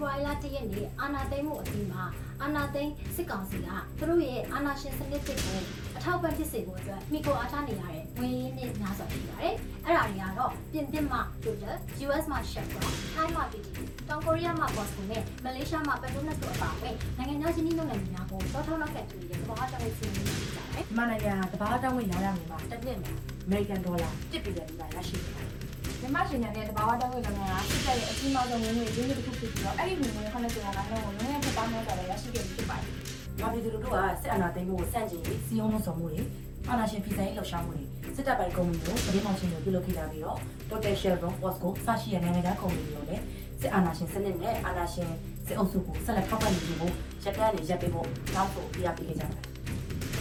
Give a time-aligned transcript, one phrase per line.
[0.00, 2.02] ဖော်ဝါရီလ၁ရက်နေ့အာနာသိမ်းမှုအပြီးမှာ
[2.42, 3.68] အာနာသိမ်းစစ်ကောင်စီက
[3.98, 5.60] သူတို့ရဲ့အာနာရှင်စနစ်တစ်ကို
[5.96, 9.54] အထောက်ပံ့ဖြစ်စေဖို့အတွက်မိကိုအားထားနေရတဲ့ဝင်ရင်းနဲ့များစွာရှိပါတယ်။
[9.86, 11.76] အဲ့ဒါတွေကတော့ပြင်သစ်မှ Total,
[12.06, 23.12] US မှ Chevron, Thai မှ PTT, တောင်ကိုရီးယားမှ Bosco နဲ့မလေးရှားမှ Petronas တို့အပါအဝင်နိုင်ငံခြားရင်းနှီးမြှုပ်နှံမှုများကိုတောထောက်လောက်ကတူတဲ့သဘောထားတဲ့စီမံကိန်းတွေရှိကြတယ်မြန်မာနိုင်ငံတဘာတောင်းဝင်လာရမှာတစ်နှစ်မှာ
[23.46, 25.39] အမေရိကန်ဒေါ်လာ1ဘီလီယံဒီမှာရရှိနေတာမြန်မာ
[26.28, 32.92] ရှင်ညာနဲ့တဘာဝတောင်းဝင်လုပ်ငန်းကစစ်တပ်ရဲ့အကြီးမားဆုံးဝင်ငွေရင်းမြစ်တစ်ခုဖြစ်ပြီးတော့အဲ့ဒီဝင်ငွေခနဲ့ဆိုတာကတော့ငွေနဲ့ပတ်ပေါင်းများစွာရရှိခဲ့ပြီးဖြစ်ပါတယ်။
[33.38, 36.22] မြန်မာပြည်သူလူထုကစစ်အာဏာသိမ်းမှုကိုစန့်ကျင်ပြီးစီယုံလုံးဆောင်မှုတွေ
[36.68, 37.84] အာဏာရှင်ပြည်ဆိုင်လှုပ်ရှားမှုတွေ
[38.16, 40.38] စစ်တပ်ပိုင်ကုမ္ပဏီကိုပြည်ထောင်ရှင်တွေပြုလုပ်ခဲ့ကြပြီးတော့
[40.70, 43.24] Total Chevron, Bosco စရှိတဲ့နိုင်ငံခြားကုမ္ပဏီတွေလည်း
[43.60, 45.10] စစ်အာဏာရှင်စနစ်နဲ့အာဏာရှင်
[45.46, 46.92] စစ်အုပ်စုကိုဆက်လက်ထောက်ပံ့နေဖို့
[47.24, 49.50] ရက်တန်းနေရက်ပေးဖို့တောင်းဆိုပြရပေးခဲ့ကြပါတယ်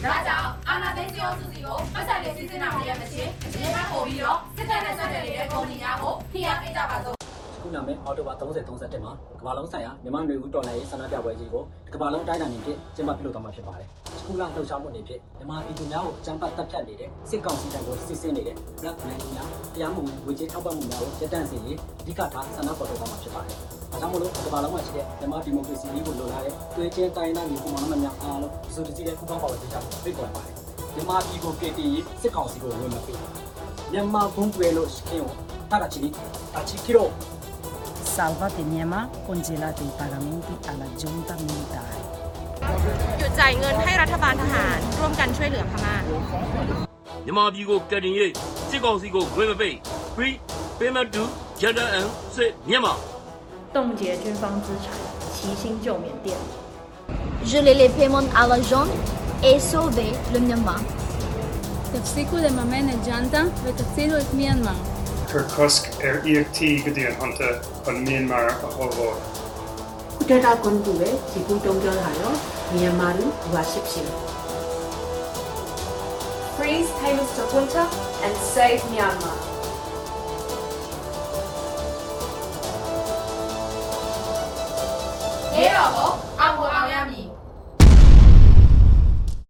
[0.03, 2.67] ဒါကြောင့်အာနာသိန်းစီအောင်စုစီကိုပတ်သက်တဲ့စီစဉ်နာ
[7.69, 13.87] ခုနာမည်အော်တိုဘာ30 31မှာကမ္ဘာလုံးဆိုင်ရာမြန်မာနွေဦးတော်လှန်ရေးဆန္ဒပြပွဲကြီးကိုကမ္ဘာလုံးတိုင်းနိုင်ငံဖြင့်ကျင်းပပြုလုပ်သွားမှာဖြစ်ပါတယ်။
[14.19, 23.55] စကူလာလှုပ်ရှားမှုတွေဖြင့်မြန်မာပြည်သူများကိုအကြမ်းဖက်တပ်ဖြတ်နေတဲ့စစ်ကောင်စီတပ်ကိုစစ်ဆင်နေတဲ့ Black Man များတရားမဝင်ဝေချေထောက်ပံ့မှုများကိုရပ်တန့်စေရေးအဓိကထားဆန္ဒဖော်ထုတ်သွားမှာဖြစ်ပါတယ်။
[23.91, 30.55] ဒါကြောင့်မို့လို့ကမ္ဘာလုံးမှာရှိတဲ့မြန်မာဒီမိုကရေစီရေးကိုလိုလားတဲ့သွေးချင်းတိုင်းသားမျိုးပုံမှန်များအားလုံးစုစည်းတဲ့ပူးပေါင်းပါဝင်ကြဖို့ဖိတ်ခေါ်ပါတယ်။
[30.95, 33.17] မြန်မာပြည်ကိုကယ်တင်ရေးစစ်ကောင်စီကိုဝင်မပေး။
[33.91, 35.33] မြန်မာဘုံတွေလို့ရှိခင်ကို
[35.71, 36.03] တာချီ
[36.53, 37.07] တာချီကီရို
[38.18, 42.02] Salvate Myanmar, congelate i pagamenti alla giunta militare.
[43.18, 45.94] หยุดจ่ายเงินให้รัฐบาลทหาร ร่วมกันช่วยเหลือพม่า
[47.24, 48.32] မြန်မာပြည်ကိုကယ်တင်ရေး
[48.70, 49.76] စစ်ကောင်စီကိုဝင်မပိတ်
[50.14, 50.34] free
[50.78, 51.22] payment to
[51.60, 52.94] gender and စစ်မြန်မာ
[53.74, 54.86] 冻结军方资产，
[55.34, 56.26] 齐心救缅甸。
[57.50, 58.92] Geler les paiements à la zone
[59.48, 60.80] et sauver le Myanmar.
[61.92, 64.78] תפסיקו לממן את ג'נטה ותצילו את מיינמר.
[65.31, 69.09] Kirkusk er EFT Gideon Hunter on Myanmar a Hovo.
[70.29, 72.33] ဒေတာကွန်တူပဲဒီကူတုံးပြောတာရော
[72.75, 74.07] မြန်မာလူဝါရှိဖြစ်
[76.55, 77.83] Freeze payments to Junta
[78.25, 79.37] and save Myanmar
[85.55, 86.11] ရေတော်ကို